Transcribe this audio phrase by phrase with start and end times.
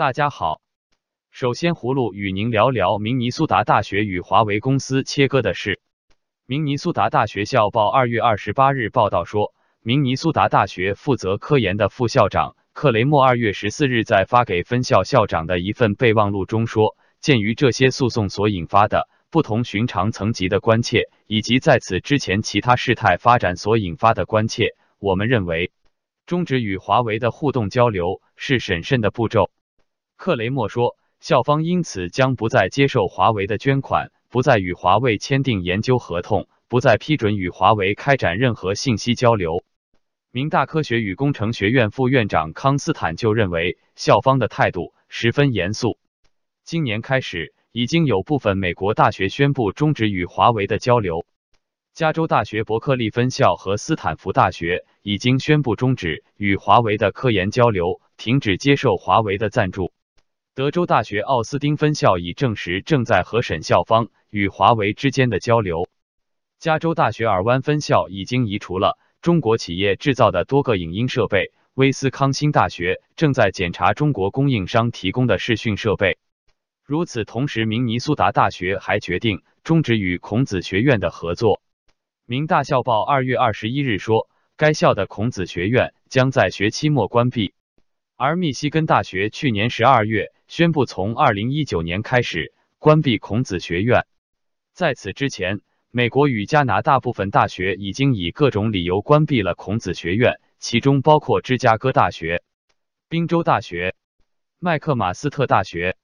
[0.00, 0.62] 大家好，
[1.30, 5.78] 首先葫芦与您聊聊明尼苏达大学与华为公司切割的事。
[6.46, 9.52] 明尼苏达大学校报二月二十八日报道说，
[9.82, 25.72] 明尼苏达大学负责科研的副校长克雷默二月十四日在发给分校校长的一份备忘录中说，鉴于这些诉讼所引发的不同寻常层级的关切，以及在此之前其他事态发展所引发的关切，我们认为
[26.24, 29.50] 终止与华为的互动交流是审慎的步骤。
[30.20, 34.12] 克雷默说，校方因此将不再接受华为的捐款。
[34.28, 39.64] 不再与华为签订研究合同，不再批准与华为开展任何信息交流。
[40.30, 45.98] 明大科学与工程学院副院长康斯坦就认为，校方的态度十分严肃。
[46.64, 51.24] 今年开始，已经有部分美国大学宣布终止与华为的交流。
[51.94, 59.92] 加州大学伯克利分校和斯坦福大学已经宣布终止与华为的科研交流，停止接受华为的赞助。
[60.60, 64.10] 德州大学奥斯汀分校已证实正在和审校方。
[64.28, 65.88] 与华为之间的交流。
[66.58, 71.54] 加州大学尔湾分校已经移除了中国企业制造的多个影音设备。
[71.72, 76.18] 威斯康星大学正在检查中国供应商提供的视讯设备。
[76.84, 81.62] 如此同时，明尼苏达大学还决定终止与孔子学院的合作。
[82.26, 87.54] 明大校报二月二十一日说，该校的孔子学院将在学期末关闭。
[88.14, 94.08] 而密西根大学去年十二月宣布，从二零一九年开始关闭孔子学院。
[94.72, 95.60] 在此之前，
[95.92, 102.42] 美国与加拿大部分大学已经以各种理由关闭了孔子学院，其中包括芝加哥大学、
[103.08, 103.94] 宾州大学、
[104.58, 105.96] 麦克马斯特大学、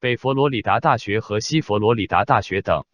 [0.00, 2.86] 北佛罗里达大学和西佛罗里达大学等。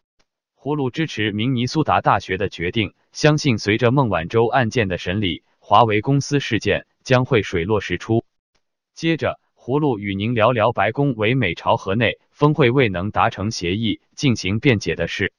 [0.57, 8.25] 葫芦支持明尼苏达大学的决定，相信随着孟晚舟案件的审理，华为公司事件将会水落石出。
[8.93, 9.39] 接着。
[9.63, 15.33] 葫芦与您聊聊白宫为美朝河内峰会未能达成协议进行辩解的事。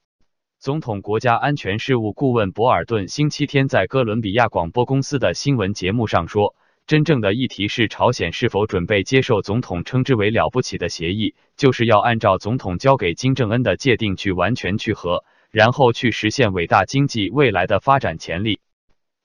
[0.60, 6.54] 总统国家安全事务顾问博尔顿星期天在哥伦比亚广播公司的新闻节目上说
[6.86, 18.60] ：“真正的议题是朝鲜是否准备接受总统称之为了不起的协议，就是要按照总统交给金正恩的界定去完全去核，然后去实现伟大经济未来的发展潜力。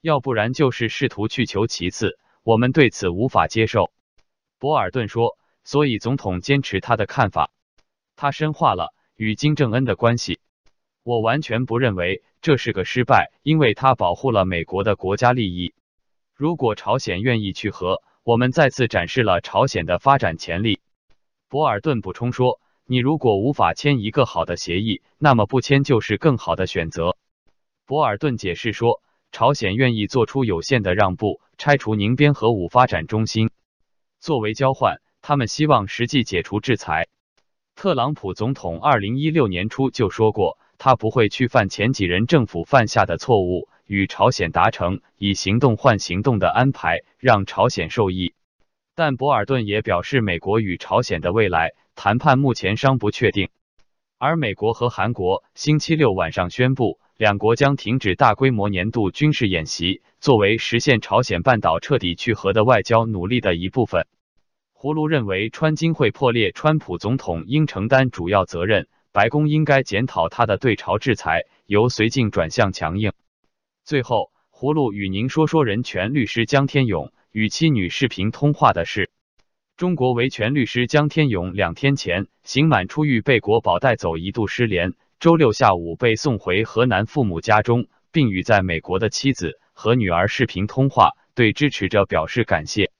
[0.01, 3.91] 要不然就是试图去求其次，我们对此无法接受。”
[4.59, 7.51] 博尔顿说：“所以总统坚持他的看法，
[8.15, 10.39] 他深化了与金正恩的关系。
[11.03, 15.73] 我完全不认为这是个失败，因为他保护了美国的国家利益。
[16.33, 20.79] 如果朝鲜愿意去和，我们再次展示了朝鲜的发展潜力。”
[21.49, 27.15] 博尔顿补充说：“你如果无法签一个好的协议，那么不签就是更好的选择。”
[27.85, 29.01] 博尔顿解释说
[29.31, 33.51] ：“朝鲜愿意做出有限的让步，拆除宁边核武发展中心。”
[34.19, 37.07] 作为交换，他们希望实际解除制裁。
[37.75, 48.33] 特朗普总统二零一六年初就说过，他不会去犯前几任政府犯下的错误，与朝鲜达成以行动换行动的安排，让朝鲜受益。
[48.95, 53.49] 但博尔顿也表示，美国与朝鲜的未来谈判目前尚不确定。
[54.17, 60.03] 而美国和韩国星期六晚上宣布，两国将停止大规模年度军事演习。
[60.19, 64.07] 作为实现朝鲜半岛彻底去核的外交努力的一部分，
[64.75, 68.87] 葫芦认为川金会破裂，川普总统应承担主要责任。
[69.11, 73.13] 白宫应该检讨他的对朝制裁，由绥靖转向强硬。
[73.83, 79.09] 最后，葫芦与您说说人权律师江天勇与妻女视频通话的事。
[79.75, 89.59] 中国维权律师江天勇两天前刑满出狱，被国保带走，一度失联，周六下午被送回河南父母家中，并与在美国的妻子。
[89.73, 92.91] 和女儿视频通话，对支持者表示感谢。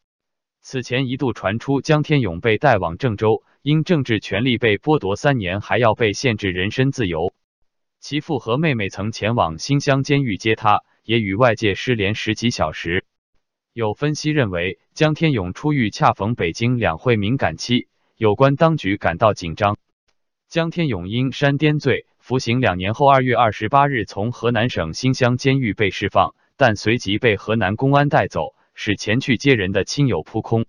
[0.62, 7.34] 此前一度传出江天勇被带往郑州，因政治权利被剥夺三年，还要被限制人身自由。
[8.00, 13.06] 其父和妹妹曾前往新乡监狱接他，也与外界失联十几小时。
[13.74, 19.78] 有分析认为，江天勇出狱恰逢北京两会敏感期，有关当局感到紧张。
[20.50, 26.36] 江天勇因煽颠罪服刑两年后，二月二十八日从河南省新乡监狱被释放。
[26.56, 30.66] 但随即被河南公安带走，使前去接人的亲友扑空。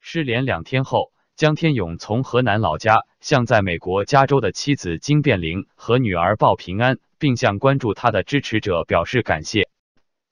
[0.00, 9.68] 失联两天后，江天勇从河南老家向在美国加州的妻子金变玲和女儿报平安，并向关注他的支持者表示感谢。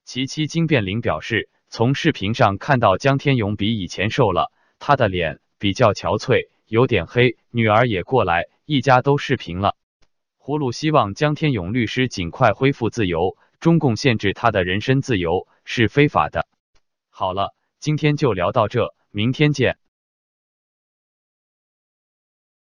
[0.06, 7.36] 其妻金变玲表示，从视频上看到江天勇比以前瘦了，他的脸比较憔悴，有点黑。
[7.50, 9.74] 女儿也过来，一家都视频了。
[10.38, 13.36] 葫芦希望江天勇律师尽快恢复自由。
[13.58, 16.46] 中共限制他的人身自由是非法的。
[17.08, 19.76] 好了，今天就聊到这，明天见。